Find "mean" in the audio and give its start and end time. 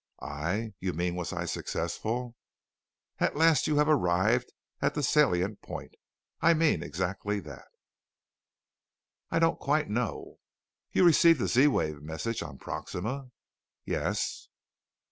0.93-1.13, 6.55-6.81